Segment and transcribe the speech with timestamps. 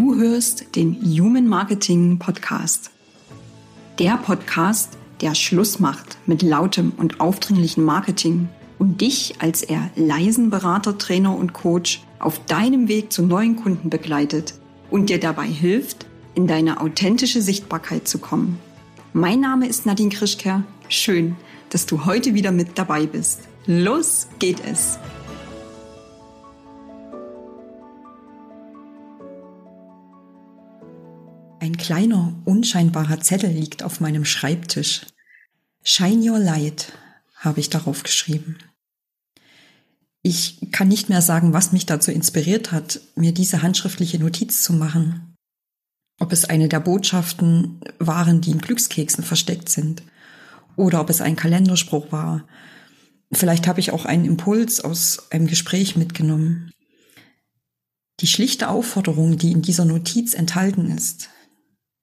[0.00, 2.90] Du hörst den Human Marketing Podcast.
[3.98, 10.48] Der Podcast, der Schluss macht mit lautem und aufdringlichem Marketing und dich als eher leisen
[10.48, 14.54] Berater, Trainer und Coach auf deinem Weg zu neuen Kunden begleitet
[14.90, 18.58] und dir dabei hilft, in deine authentische Sichtbarkeit zu kommen.
[19.12, 20.62] Mein Name ist Nadine Krischker.
[20.88, 21.36] Schön,
[21.68, 23.42] dass du heute wieder mit dabei bist.
[23.66, 24.98] Los geht es!
[31.60, 35.02] Ein kleiner, unscheinbarer Zettel liegt auf meinem Schreibtisch.
[35.82, 36.90] Shine Your Light
[37.36, 38.56] habe ich darauf geschrieben.
[40.22, 44.72] Ich kann nicht mehr sagen, was mich dazu inspiriert hat, mir diese handschriftliche Notiz zu
[44.72, 45.34] machen.
[46.18, 50.02] Ob es eine der Botschaften waren, die in Glückskeksen versteckt sind,
[50.76, 52.48] oder ob es ein Kalenderspruch war.
[53.32, 56.72] Vielleicht habe ich auch einen Impuls aus einem Gespräch mitgenommen.
[58.20, 61.28] Die schlichte Aufforderung, die in dieser Notiz enthalten ist,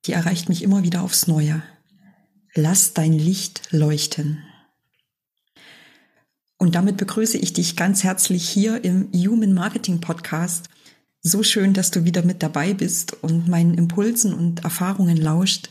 [0.07, 1.61] die erreicht mich immer wieder aufs Neue.
[2.53, 4.41] Lass dein Licht leuchten.
[6.57, 10.69] Und damit begrüße ich dich ganz herzlich hier im Human Marketing Podcast.
[11.21, 15.69] So schön, dass du wieder mit dabei bist und meinen Impulsen und Erfahrungen lauscht.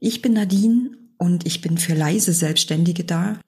[0.00, 3.38] Ich bin Nadine und ich bin für leise Selbstständige da,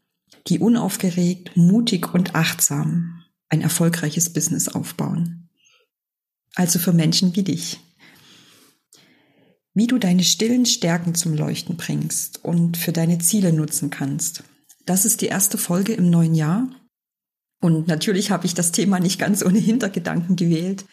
[0.47, 5.49] die unaufgeregt, mutig und achtsam ein erfolgreiches Business aufbauen.
[6.55, 7.81] Also für Menschen wie dich
[9.75, 14.45] wie du deine stillen Stärken zum Leuchten bringst und für deine Ziele nutzen kannst.
[14.85, 16.69] Das ist die erste Folge im neuen Jahr.
[17.61, 20.85] Und natürlich habe ich das Thema nicht ganz ohne Hintergedanken gewählt.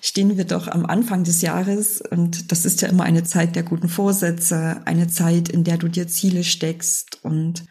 [0.00, 3.62] Stehen wir doch am Anfang des Jahres und das ist ja immer eine Zeit der
[3.62, 7.64] guten Vorsätze, eine Zeit, in der du dir Ziele steckst und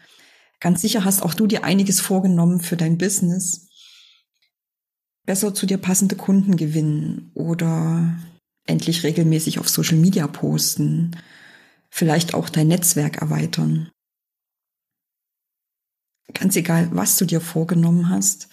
[0.60, 3.68] ganz sicher hast auch du dir einiges vorgenommen für dein Business.
[5.26, 8.16] Besser zu dir passende Kunden gewinnen oder
[8.66, 11.16] endlich regelmäßig auf Social Media posten,
[11.90, 13.90] vielleicht auch dein Netzwerk erweitern.
[16.32, 18.48] Ganz egal, was du dir vorgenommen hast,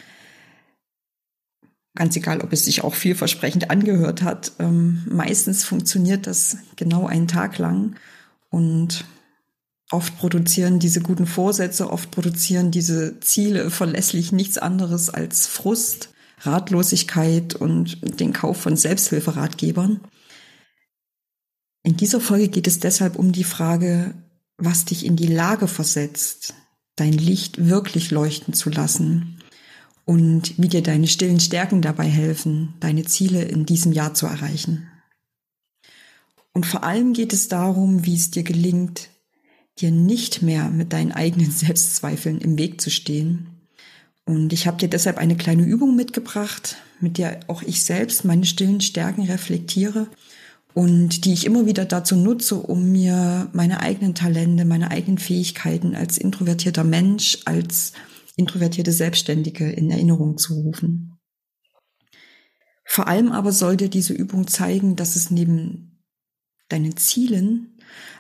[1.96, 7.28] ganz egal, ob es sich auch vielversprechend angehört hat, ähm, meistens funktioniert das genau einen
[7.28, 7.96] Tag lang
[8.50, 9.06] und
[9.92, 16.10] oft produzieren diese guten Vorsätze, oft produzieren diese Ziele verlässlich nichts anderes als Frust,
[16.46, 20.02] Ratlosigkeit und den Kauf von Selbsthilferatgebern.
[21.84, 24.14] In dieser Folge geht es deshalb um die Frage,
[24.58, 26.54] was dich in die Lage versetzt,
[26.96, 29.40] dein Licht wirklich leuchten zu lassen
[30.06, 34.88] und wie dir deine stillen Stärken dabei helfen, deine Ziele in diesem Jahr zu erreichen.
[36.54, 39.10] Und vor allem geht es darum, wie es dir gelingt,
[39.80, 43.51] dir nicht mehr mit deinen eigenen Selbstzweifeln im Weg zu stehen
[44.26, 48.46] und ich habe dir deshalb eine kleine Übung mitgebracht, mit der auch ich selbst meine
[48.46, 50.08] stillen Stärken reflektiere
[50.74, 55.96] und die ich immer wieder dazu nutze, um mir meine eigenen Talente, meine eigenen Fähigkeiten
[55.96, 57.94] als introvertierter Mensch, als
[58.36, 61.18] introvertierte Selbstständige in Erinnerung zu rufen.
[62.86, 66.04] Vor allem aber sollte diese Übung zeigen, dass es neben
[66.70, 67.71] deinen Zielen,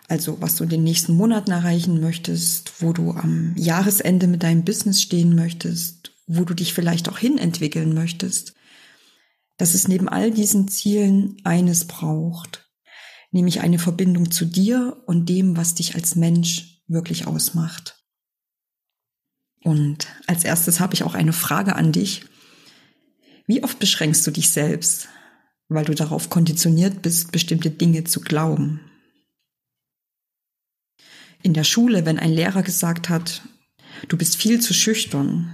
[0.07, 4.65] also was du in den nächsten Monaten erreichen möchtest, wo du am Jahresende mit deinem
[4.65, 8.53] Business stehen möchtest, wo du dich vielleicht auch hin entwickeln möchtest,
[9.57, 12.69] dass es neben all diesen Zielen eines braucht,
[13.31, 17.97] nämlich eine Verbindung zu dir und dem, was dich als Mensch wirklich ausmacht.
[19.63, 22.25] Und als erstes habe ich auch eine Frage an dich.
[23.47, 25.07] Wie oft beschränkst du dich selbst,
[25.69, 28.81] weil du darauf konditioniert bist, bestimmte Dinge zu glauben?
[31.43, 33.41] In der Schule, wenn ein Lehrer gesagt hat,
[34.07, 35.51] du bist viel zu schüchtern,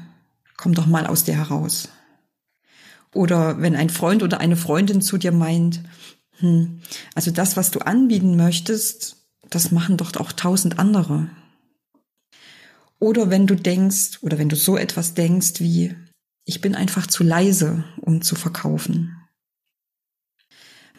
[0.56, 1.90] komm doch mal aus dir heraus.
[3.14, 5.82] Oder wenn ein Freund oder eine Freundin zu dir meint,
[6.40, 6.82] hm,
[7.16, 9.18] also das, was du anbieten möchtest,
[9.50, 11.30] das machen doch auch tausend andere.
[13.00, 15.96] Oder wenn du denkst, oder wenn du so etwas denkst wie,
[16.46, 19.17] ich bin einfach zu leise, um zu verkaufen.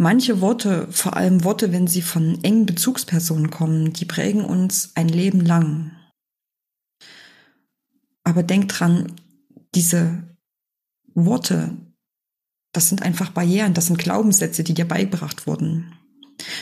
[0.00, 5.08] Manche Worte, vor allem Worte, wenn sie von engen Bezugspersonen kommen, die prägen uns ein
[5.08, 5.90] Leben lang.
[8.22, 9.12] Aber denk dran,
[9.74, 10.22] diese
[11.14, 11.76] Worte,
[12.72, 15.92] das sind einfach Barrieren, das sind Glaubenssätze, die dir beigebracht wurden.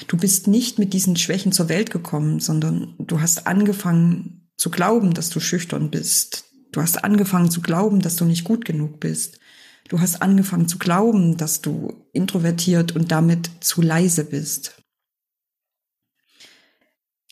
[0.09, 5.13] Du bist nicht mit diesen Schwächen zur Welt gekommen, sondern du hast angefangen zu glauben,
[5.13, 6.45] dass du schüchtern bist.
[6.73, 9.39] Du hast angefangen zu glauben, dass du nicht gut genug bist.
[9.89, 14.83] Du hast angefangen zu glauben, dass du introvertiert und damit zu leise bist.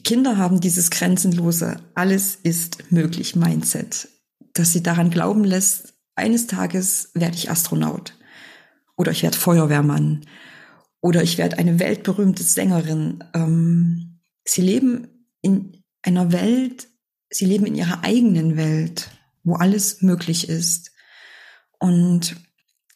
[0.05, 4.09] Kinder haben dieses grenzenlose Alles ist möglich Mindset,
[4.53, 8.17] das sie daran glauben lässt, eines Tages werde ich Astronaut
[8.97, 10.25] oder ich werde Feuerwehrmann
[11.01, 13.23] Oder ich werde eine weltberühmte Sängerin.
[13.35, 16.89] Ähm, sie leben in einer Welt,
[17.31, 19.11] sie leben in ihrer eigenen Welt,
[19.43, 20.93] wo alles möglich ist.
[21.85, 22.37] Und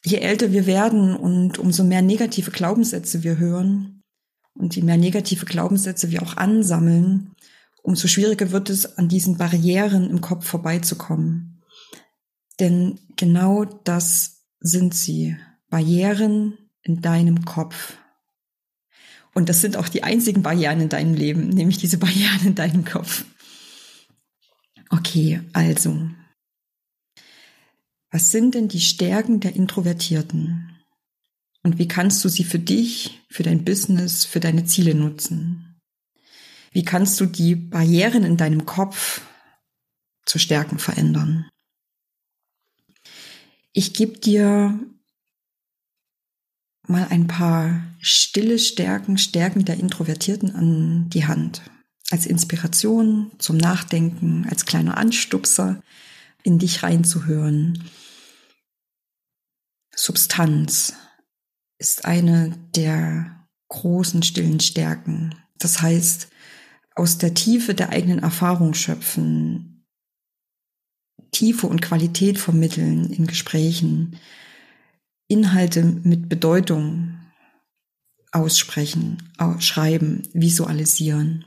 [0.02, 4.02] je älter wir werden und umso mehr negative Glaubenssätze wir hören
[4.54, 7.34] und je mehr negative Glaubenssätze wir auch ansammeln,
[7.82, 11.62] umso schwieriger wird es, an diesen Barrieren im Kopf vorbeizukommen.
[12.60, 15.36] Denn genau das sind sie.
[15.68, 17.98] Barrieren in deinem Kopf.
[19.34, 22.86] Und das sind auch die einzigen Barrieren in deinem Leben, nämlich diese Barrieren in deinem
[22.86, 23.26] Kopf.
[24.88, 26.08] Okay, also.
[28.10, 30.78] Was sind denn die Stärken der Introvertierten?
[31.62, 35.80] Und wie kannst du sie für dich, für dein Business, für deine Ziele nutzen?
[36.72, 39.20] Wie kannst du die Barrieren in deinem Kopf
[40.24, 41.48] zu Stärken verändern?
[43.72, 44.78] Ich gebe dir
[46.86, 51.62] mal ein paar stille Stärken, Stärken der Introvertierten an die Hand.
[52.10, 55.82] Als Inspiration zum Nachdenken, als kleiner Anstupser
[56.48, 57.84] in dich reinzuhören.
[59.94, 60.94] Substanz
[61.78, 65.34] ist eine der großen stillen Stärken.
[65.58, 66.28] Das heißt,
[66.94, 69.84] aus der Tiefe der eigenen Erfahrung schöpfen,
[71.32, 74.18] Tiefe und Qualität vermitteln in Gesprächen,
[75.28, 77.18] Inhalte mit Bedeutung
[78.32, 81.44] aussprechen, schreiben, visualisieren.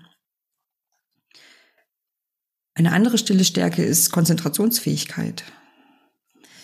[2.81, 5.43] Eine andere stille Stärke ist Konzentrationsfähigkeit.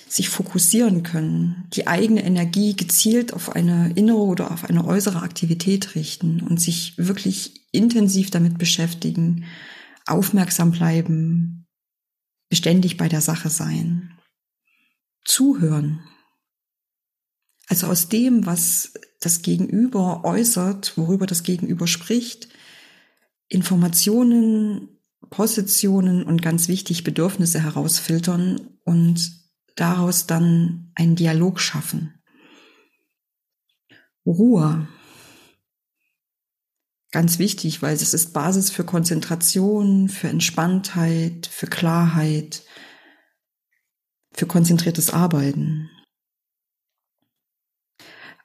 [0.09, 5.93] Sich fokussieren können, die eigene Energie gezielt auf eine innere oder auf eine äußere Aktivität
[5.93, 9.45] richten und sich wirklich intensiv damit beschäftigen,
[10.07, 11.67] aufmerksam bleiben,
[12.49, 14.17] beständig bei der Sache sein.
[15.23, 15.99] Zuhören,
[17.67, 22.49] also aus dem, was das Gegenüber äußert, worüber das Gegenüber spricht,
[23.49, 24.96] Informationen,
[25.29, 29.31] Positionen und ganz wichtig Bedürfnisse herausfiltern und
[29.75, 32.21] daraus dann einen Dialog schaffen.
[34.25, 34.87] Ruhe.
[37.11, 42.63] Ganz wichtig, weil es ist Basis für Konzentration, für Entspanntheit, für Klarheit,
[44.33, 45.89] für konzentriertes Arbeiten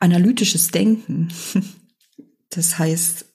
[0.02, 1.32] analytisches Denken.
[2.55, 3.31] Das heißt,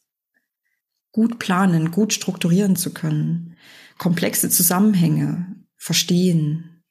[1.18, 3.58] gut planen, gut strukturieren zu können,
[3.98, 6.84] komplexe Zusammenhänge verstehen,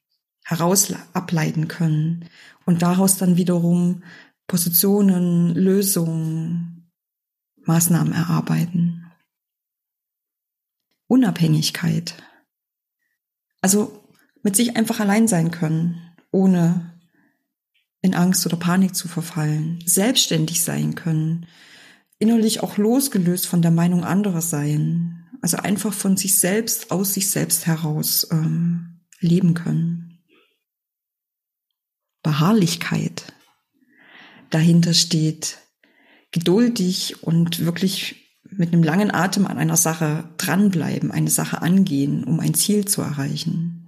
[0.43, 2.27] heraus ableiten können
[2.65, 4.03] und daraus dann wiederum
[4.45, 6.91] Positionen, Lösungen,
[7.63, 9.09] Maßnahmen erarbeiten.
[11.07, 12.21] Unabhängigkeit.
[13.61, 14.03] Also
[14.43, 16.01] mit sich einfach allein sein können,
[16.31, 16.99] ohne
[18.01, 21.47] in Angst oder Panik zu verfallen, selbstständig sein können,
[22.19, 27.29] innerlich auch losgelöst von der Meinung anderer sein, also einfach von sich selbst, aus sich
[27.29, 30.23] selbst heraus ähm, leben können.
[32.23, 33.33] Beharrlichkeit.
[34.49, 35.57] Dahinter steht
[36.31, 42.39] geduldig und wirklich mit einem langen Atem an einer Sache dranbleiben, eine Sache angehen, um
[42.39, 43.87] ein Ziel zu erreichen.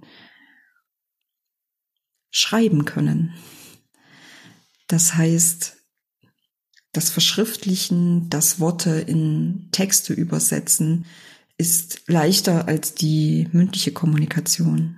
[2.30, 3.34] Schreiben können.
[4.86, 5.79] Das heißt,
[6.92, 11.06] das Verschriftlichen, das Worte in Texte übersetzen,
[11.56, 14.96] ist leichter als die mündliche Kommunikation.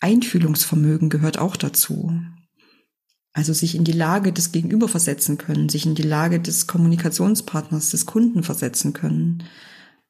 [0.00, 2.12] Einfühlungsvermögen gehört auch dazu.
[3.32, 7.90] Also sich in die Lage des Gegenüber versetzen können, sich in die Lage des Kommunikationspartners,
[7.90, 9.44] des Kunden versetzen können,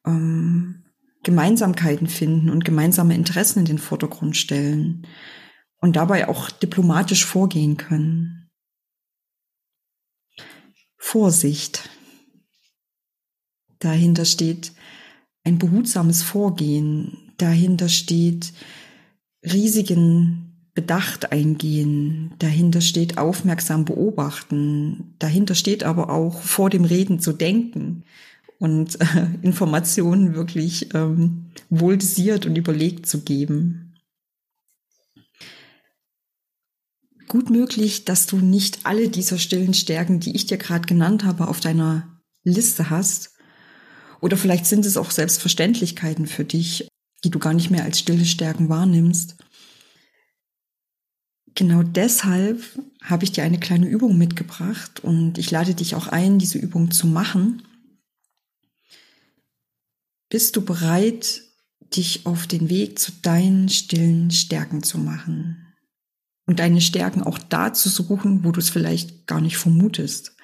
[0.05, 0.83] ähm,
[1.23, 5.05] Gemeinsamkeiten finden und gemeinsame Interessen in den Vordergrund stellen,
[5.81, 8.40] und dabei auch diplomatisch vorgehen können.
[11.03, 11.89] Vorsicht.
[13.79, 14.71] Dahinter steht
[15.43, 17.33] ein behutsames Vorgehen.
[17.37, 18.53] Dahinter steht
[19.43, 22.33] riesigen Bedacht eingehen.
[22.39, 25.15] Dahinter steht aufmerksam beobachten.
[25.19, 28.03] Dahinter steht aber auch vor dem Reden zu denken
[28.59, 33.90] und äh, Informationen wirklich ähm, wohl dosiert und überlegt zu geben.
[37.31, 41.47] Gut möglich, dass du nicht alle dieser stillen Stärken, die ich dir gerade genannt habe,
[41.47, 43.31] auf deiner Liste hast.
[44.19, 46.89] Oder vielleicht sind es auch Selbstverständlichkeiten für dich,
[47.23, 49.37] die du gar nicht mehr als stille Stärken wahrnimmst.
[51.55, 52.61] Genau deshalb
[53.01, 56.91] habe ich dir eine kleine Übung mitgebracht und ich lade dich auch ein, diese Übung
[56.91, 57.63] zu machen.
[60.27, 61.43] Bist du bereit,
[61.95, 65.70] dich auf den Weg zu deinen stillen Stärken zu machen?
[66.45, 70.35] Und deine Stärken auch da zu suchen, wo du es vielleicht gar nicht vermutest.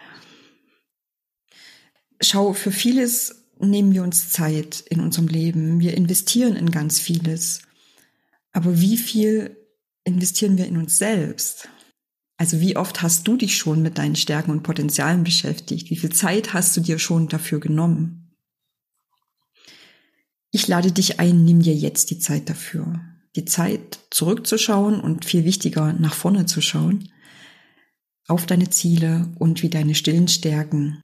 [2.21, 5.79] Schau, für vieles nehmen wir uns Zeit in unserem Leben.
[5.79, 7.61] Wir investieren in ganz vieles.
[8.51, 9.57] Aber wie viel
[10.03, 11.69] investieren wir in uns selbst?
[12.37, 15.89] Also wie oft hast du dich schon mit deinen Stärken und Potenzialen beschäftigt?
[15.89, 18.35] Wie viel Zeit hast du dir schon dafür genommen?
[20.51, 23.01] Ich lade dich ein, nimm dir jetzt die Zeit dafür.
[23.37, 27.11] Die Zeit zurückzuschauen und viel wichtiger nach vorne zu schauen
[28.27, 31.03] auf deine Ziele und wie deine stillen Stärken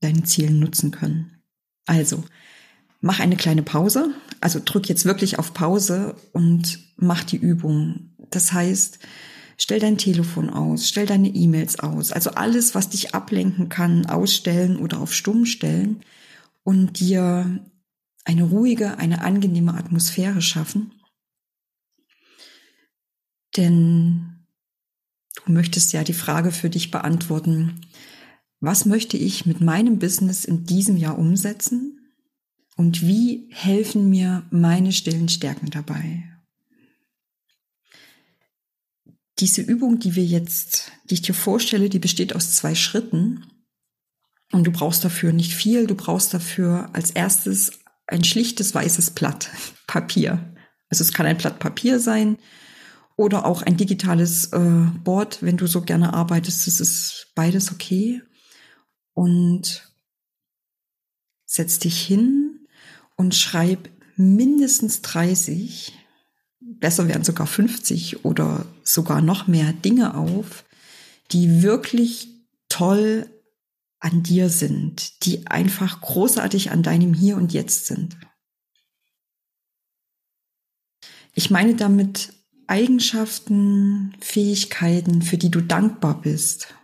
[0.00, 1.38] deinen Zielen nutzen können.
[1.86, 2.24] Also,
[3.00, 8.10] mach eine kleine Pause, also drück jetzt wirklich auf Pause und mach die Übung.
[8.30, 8.98] Das heißt,
[9.56, 14.78] stell dein Telefon aus, stell deine E-Mails aus, also alles, was dich ablenken kann, ausstellen
[14.78, 16.00] oder auf Stumm stellen
[16.64, 17.60] und dir
[18.24, 20.90] eine ruhige, eine angenehme Atmosphäre schaffen.
[23.56, 24.46] Denn
[25.44, 27.80] du möchtest ja die Frage für dich beantworten,
[28.60, 32.00] was möchte ich mit meinem Business in diesem Jahr umsetzen?
[32.76, 36.24] Und wie helfen mir meine stillen Stärken dabei?
[39.38, 43.44] Diese Übung, die wir jetzt, die ich dir vorstelle, die besteht aus zwei Schritten.
[44.52, 45.86] Und du brauchst dafür nicht viel.
[45.86, 47.72] Du brauchst dafür als erstes
[48.06, 49.50] ein schlichtes weißes Blatt
[49.86, 50.54] Papier.
[50.88, 52.38] Also es kann ein Blatt Papier sein
[53.16, 56.66] oder auch ein digitales äh, Board, wenn du so gerne arbeitest.
[56.66, 58.22] Das ist beides okay
[59.12, 59.88] und
[61.46, 62.66] setz dich hin
[63.16, 65.92] und schreib mindestens 30,
[66.60, 70.64] besser wären sogar 50 oder sogar noch mehr Dinge auf,
[71.30, 72.28] die wirklich
[72.68, 73.30] toll
[74.00, 78.16] an dir sind, die einfach großartig an deinem Hier und Jetzt sind.
[81.32, 82.32] Ich meine damit
[82.66, 86.74] Eigenschaften, Fähigkeiten, für die du dankbar bist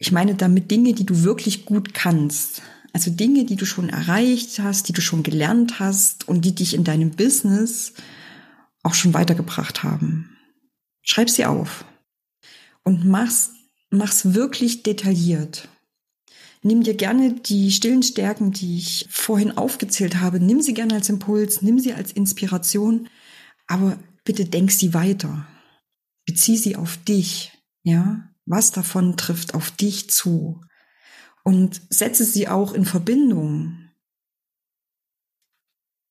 [0.00, 2.62] ich meine damit Dinge, die du wirklich gut kannst.
[2.92, 6.74] Also Dinge, die du schon erreicht hast, die du schon gelernt hast und die dich
[6.74, 7.92] in deinem Business
[8.82, 10.38] auch schon weitergebracht haben.
[11.02, 11.84] Schreib sie auf
[12.82, 13.50] und mach's,
[13.90, 15.68] mach's wirklich detailliert.
[16.62, 21.10] Nimm dir gerne die stillen Stärken, die ich vorhin aufgezählt habe, nimm sie gerne als
[21.10, 23.08] Impuls, nimm sie als Inspiration,
[23.70, 25.46] aber bitte denk sie weiter.
[26.26, 28.28] Bezieh sie auf dich, ja?
[28.44, 30.60] Was davon trifft auf dich zu?
[31.44, 33.88] Und setze sie auch in Verbindung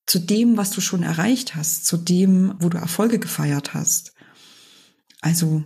[0.07, 4.13] zu dem, was du schon erreicht hast, zu dem, wo du Erfolge gefeiert hast.
[5.19, 5.65] Also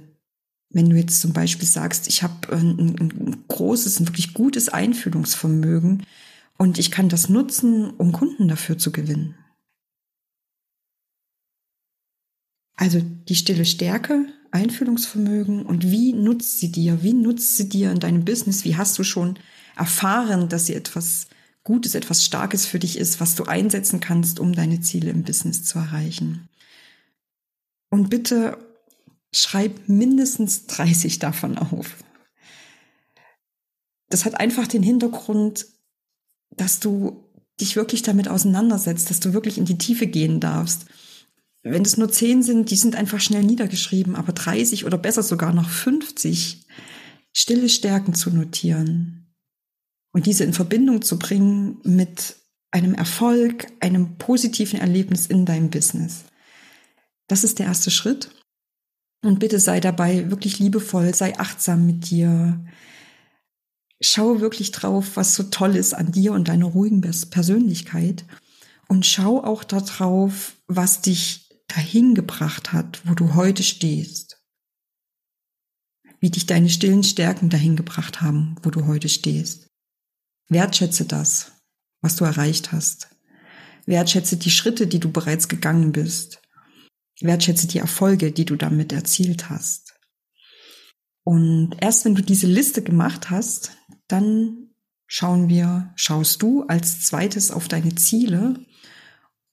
[0.72, 6.08] wenn du jetzt zum Beispiel sagst, ich habe ein, ein, großes, ein wirklich gutes Einfühlungsvermögen
[6.58, 9.38] und ich kann das nutzen, um Kunden dafür zu gewinnen.
[12.84, 17.02] Also die stille Stärke Einfühlungsvermögen und wie nutzt sie dir?
[17.02, 18.66] Wie nutzt sie dir in deinem Business?
[18.66, 19.40] Wie hast du schon
[19.78, 21.28] erfahren, dass sie etwas
[21.64, 25.64] Gutes, etwas Starkes für dich ist, was du einsetzen kannst, um deine Ziele im Business
[25.64, 26.50] zu erreichen?
[27.90, 28.58] Und bitte
[29.34, 32.04] schreib mindestens 30 davon auf.
[34.10, 35.68] Das hat einfach den Hintergrund,
[36.58, 37.24] dass du
[37.62, 40.86] dich wirklich damit auseinandersetzt, dass du wirklich in die Tiefe gehen darfst
[41.64, 45.54] wenn es nur zehn sind, die sind einfach schnell niedergeschrieben, aber 30 oder besser sogar
[45.54, 46.66] noch 50
[47.34, 49.34] stille Stärken zu notieren
[50.12, 52.36] und diese in Verbindung zu bringen mit
[52.72, 56.24] einem Erfolg, einem positiven Erlebnis in deinem Business.
[57.28, 58.30] Das ist der erste Schritt.
[59.24, 62.64] Und bitte sei dabei wirklich liebevoll, sei achtsam mit dir.
[64.02, 68.26] Schau wirklich drauf, was so toll ist an dir und deiner ruhigen Persönlichkeit.
[68.90, 74.42] Und schau auch darauf, was dich dahin gebracht hat, wo du heute stehst.
[76.20, 79.68] Wie dich deine stillen Stärken dahin gebracht haben, wo du heute stehst.
[80.50, 81.52] Wertschätze das,
[82.02, 83.10] was du erreicht hast.
[83.86, 86.42] Wertschätze die Schritte, die du bereits gegangen bist.
[87.22, 89.94] Wertschätze die Erfolge, die du damit erzielt hast.
[91.24, 93.72] Und erst wenn du diese Liste gemacht hast,
[94.08, 94.74] dann
[95.08, 98.60] schauen wir, schaust du als zweites auf deine Ziele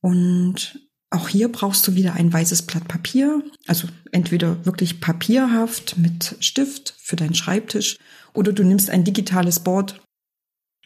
[0.00, 6.36] und auch hier brauchst du wieder ein weißes Blatt Papier, also entweder wirklich papierhaft mit
[6.38, 7.96] Stift für deinen Schreibtisch
[8.32, 10.00] oder du nimmst ein digitales Board.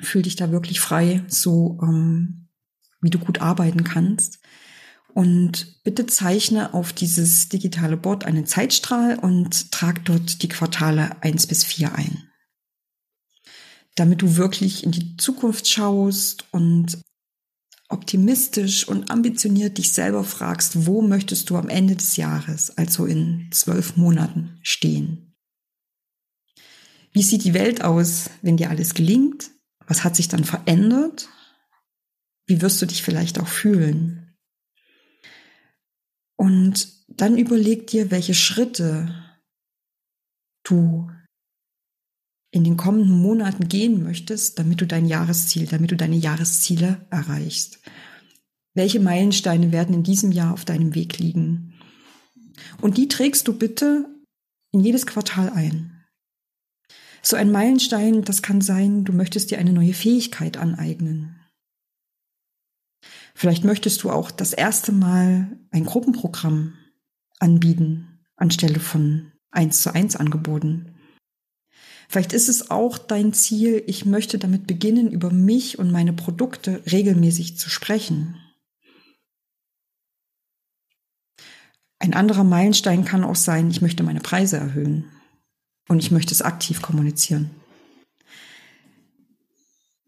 [0.00, 2.49] Fühl dich da wirklich frei, so ähm,
[3.02, 4.40] wie du gut arbeiten kannst.
[5.12, 11.47] Und bitte zeichne auf dieses digitale Board einen Zeitstrahl und trag dort die Quartale eins
[11.47, 12.28] bis vier ein.
[13.95, 16.99] Damit du wirklich in die Zukunft schaust und
[17.88, 23.49] optimistisch und ambitioniert dich selber fragst, wo möchtest du am Ende des Jahres, also in
[23.50, 25.35] zwölf Monaten, stehen?
[27.12, 29.50] Wie sieht die Welt aus, wenn dir alles gelingt?
[29.87, 31.29] Was hat sich dann verändert?
[32.47, 34.37] Wie wirst du dich vielleicht auch fühlen?
[36.37, 39.14] Und dann überleg dir, welche Schritte
[40.64, 41.11] du
[42.55, 47.81] in den kommenden Monaten gehen möchtest, damit du dein Jahresziel, damit du deine Jahresziele erreichst.
[48.75, 51.75] Welche Meilensteine werden in diesem Jahr auf deinem Weg liegen?
[52.81, 54.07] Und die trägst du bitte
[54.71, 56.05] in jedes Quartal ein.
[57.23, 61.41] So ein Meilenstein, das kann sein, du möchtest dir eine neue Fähigkeit aneignen.
[63.35, 66.75] Vielleicht möchtest du auch das erste Mal ein Gruppenprogramm
[67.41, 70.94] anbieten anstelle von eins zu eins Angeboten.
[72.09, 76.83] Vielleicht ist es auch dein Ziel, ich möchte damit beginnen, über mich und meine Produkte
[76.91, 78.37] regelmäßig zu sprechen.
[81.99, 85.07] Ein anderer Meilenstein kann auch sein, ich möchte meine Preise erhöhen
[85.89, 87.51] und ich möchte es aktiv kommunizieren.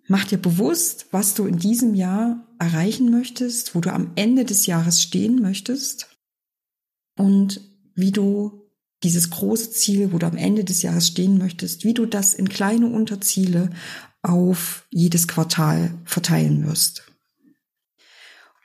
[0.08, 4.66] Mach dir bewusst, was du in diesem Jahr erreichen möchtest, wo du am Ende des
[4.66, 6.16] Jahres stehen möchtest
[7.16, 7.60] und
[7.94, 8.65] wie du
[9.06, 12.48] dieses große Ziel, wo du am Ende des Jahres stehen möchtest, wie du das in
[12.48, 13.70] kleine Unterziele
[14.20, 17.04] auf jedes Quartal verteilen wirst.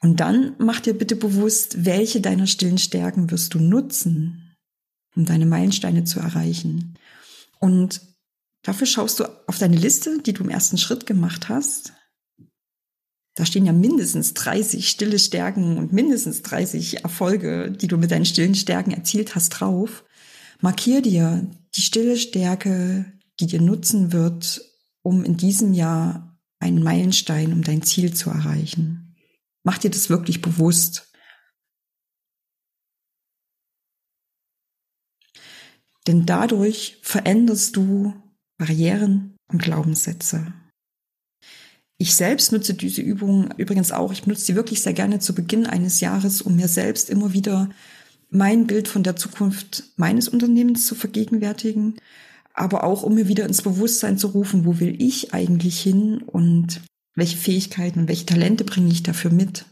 [0.02, 4.56] Und dann mach dir bitte bewusst, welche deiner stillen Stärken wirst du nutzen,
[5.16, 6.98] um deine Meilensteine zu erreichen.
[7.60, 8.02] Und
[8.64, 11.94] dafür schaust du auf deine Liste, die du im ersten Schritt gemacht hast.
[13.36, 18.26] Da stehen ja mindestens 30 stille Stärken und mindestens 30 Erfolge, die du mit deinen
[18.26, 20.04] stillen Stärken erzielt hast, drauf.
[20.62, 24.62] Markier dir die stille Stärke, die dir nutzen wird,
[25.04, 29.16] um in diesem Jahr einen Meilenstein, um dein Ziel zu erreichen.
[29.64, 31.12] Mach dir das wirklich bewusst.
[36.08, 38.14] Denn dadurch veränderst du
[38.58, 40.54] Barrieren und Glaubenssätze.
[41.98, 44.12] Ich selbst nutze diese Übung übrigens auch.
[44.12, 47.70] Ich nutze sie wirklich sehr gerne zu Beginn eines Jahres, um mir selbst immer wieder
[48.32, 51.98] mein Bild von der Zukunft meines Unternehmens zu vergegenwärtigen,
[52.54, 56.82] aber auch um mir wieder ins Bewusstsein zu rufen, wo will ich eigentlich hin und
[57.14, 59.66] welche Fähigkeiten und welche Talente bringe ich dafür mit.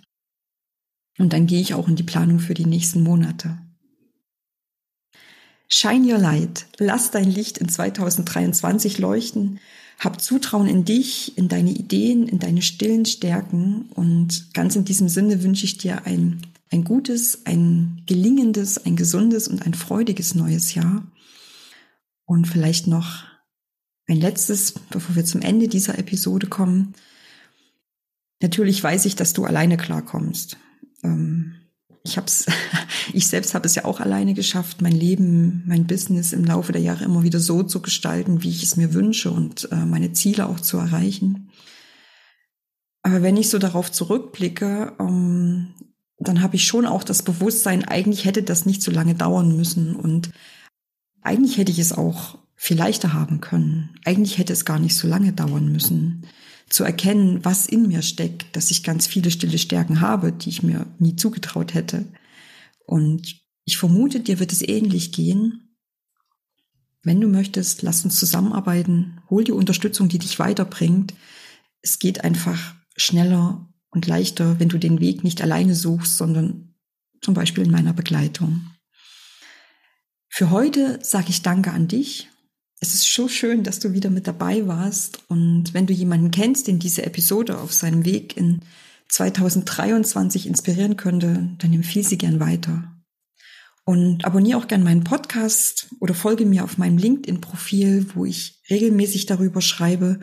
[1.18, 3.58] Und dann gehe ich auch in die Planung für die nächsten Monate.
[5.70, 6.66] Shine your light.
[6.78, 9.60] Lass dein Licht in 2023 leuchten.
[10.00, 13.90] Hab Zutrauen in dich, in deine Ideen, in deine stillen Stärken.
[13.94, 19.48] Und ganz in diesem Sinne wünsche ich dir ein, ein gutes, ein gelingendes, ein gesundes
[19.48, 21.06] und ein freudiges neues Jahr.
[22.26, 23.24] Und vielleicht noch
[24.08, 26.94] ein letztes, bevor wir zum Ende dieser Episode kommen.
[28.42, 30.58] Natürlich weiß ich, dass du alleine klarkommst.
[31.04, 31.56] Ähm,
[32.04, 32.46] ich hab's,
[33.14, 36.82] ich selbst habe es ja auch alleine geschafft, mein Leben, mein Business im Laufe der
[36.82, 40.48] Jahre immer wieder so zu gestalten, wie ich es mir wünsche und äh, meine Ziele
[40.48, 41.50] auch zu erreichen.
[43.02, 45.74] Aber wenn ich so darauf zurückblicke, ähm,
[46.20, 49.96] dann habe ich schon auch das Bewusstsein, eigentlich hätte das nicht so lange dauern müssen
[49.96, 50.32] und
[51.22, 53.96] eigentlich hätte ich es auch viel leichter haben können.
[54.04, 56.26] Eigentlich hätte es gar nicht so lange dauern müssen
[56.70, 60.62] zu erkennen, was in mir steckt, dass ich ganz viele stille Stärken habe, die ich
[60.62, 62.06] mir nie zugetraut hätte.
[62.86, 65.76] Und ich vermute, dir wird es ähnlich gehen.
[67.02, 71.14] Wenn du möchtest, lass uns zusammenarbeiten, hol die Unterstützung, die dich weiterbringt.
[71.82, 76.76] Es geht einfach schneller und leichter, wenn du den Weg nicht alleine suchst, sondern
[77.22, 78.72] zum Beispiel in meiner Begleitung.
[80.30, 82.30] Für heute sage ich Danke an dich
[82.82, 85.20] es ist so schön, dass du wieder mit dabei warst.
[85.28, 88.62] Und wenn du jemanden kennst, den diese Episode auf seinem Weg in
[89.10, 92.96] 2023 inspirieren könnte, dann empfiehl sie gern weiter.
[93.84, 99.26] Und abonniere auch gern meinen Podcast oder folge mir auf meinem LinkedIn-Profil, wo ich regelmäßig
[99.26, 100.20] darüber schreibe,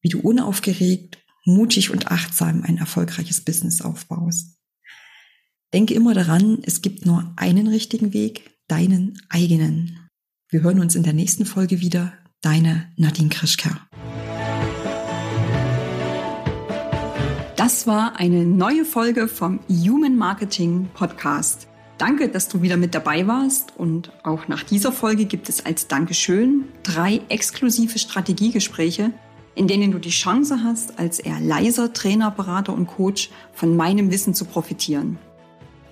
[0.00, 4.56] wie du unaufgeregt, mutig und achtsam ein erfolgreiches Business aufbaust.
[5.72, 10.08] Denke immer daran, es gibt nur einen richtigen Weg, deinen eigenen.
[10.48, 12.12] Wir hören uns in der nächsten Folge wieder.
[12.42, 13.88] Deine Nadine Krischker.
[17.56, 21.66] Das war eine neue Folge vom Human Marketing Podcast.
[21.98, 25.88] Danke, dass du wieder mit dabei warst und auch nach dieser Folge gibt es als
[25.88, 29.12] Dankeschön drei exklusive Strategiegespräche,
[29.54, 34.10] in denen du die Chance hast, als eher leiser Trainer, Berater und Coach von meinem
[34.10, 35.18] Wissen zu profitieren.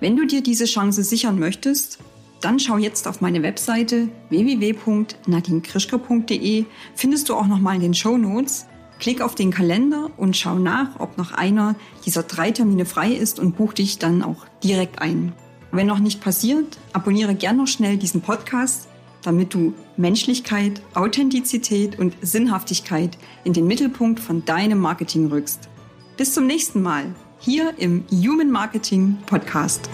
[0.01, 1.99] Wenn du dir diese Chance sichern möchtest,
[2.41, 6.65] dann schau jetzt auf meine Webseite www.nadinekrischker.de.
[6.95, 8.67] Findest du auch nochmal in den Show Notes
[9.03, 11.75] Klick auf den Kalender und schau nach, ob noch einer
[12.07, 15.33] dieser drei Termine frei ist und buch dich dann auch direkt ein.
[15.73, 18.87] Wenn noch nicht passiert, abonniere gern noch schnell diesen Podcast,
[19.23, 25.69] damit du Menschlichkeit, Authentizität und Sinnhaftigkeit in den Mittelpunkt von deinem Marketing rückst.
[26.17, 27.07] Bis zum nächsten Mal
[27.39, 29.89] hier im Human Marketing Podcast.